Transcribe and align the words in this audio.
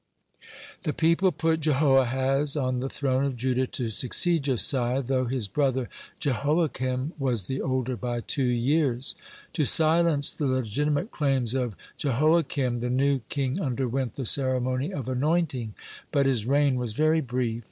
(123) 0.81 0.91
The 0.91 0.95
people 0.97 1.31
put 1.31 1.59
Jehoahaz 1.59 2.57
on 2.57 2.79
the 2.79 2.89
throne 2.89 3.23
of 3.23 3.35
Judah 3.35 3.67
to 3.67 3.91
succeed 3.91 4.45
Josiah, 4.45 5.03
though 5.03 5.25
his 5.25 5.47
brother 5.47 5.89
Jehoiakim 6.17 7.13
was 7.19 7.43
the 7.43 7.61
older 7.61 7.95
by 7.95 8.21
two 8.21 8.41
years. 8.41 9.13
To 9.53 9.63
silence 9.63 10.33
the 10.33 10.47
legitimate 10.47 11.11
claims 11.11 11.53
of 11.53 11.75
Jehoiakim, 11.97 12.79
the 12.79 12.89
new 12.89 13.19
king 13.29 13.61
underwent 13.61 14.15
the 14.15 14.25
ceremony 14.25 14.91
of 14.91 15.07
anointing. 15.07 15.75
(124) 16.09 16.09
But 16.11 16.25
his 16.25 16.47
reign 16.47 16.77
was 16.77 16.93
very 16.93 17.21
brief. 17.21 17.59